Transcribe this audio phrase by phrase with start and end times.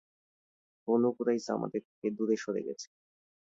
[0.87, 2.87] বনু Qurayza আমাদের থেকে দূরে সরে গেছে।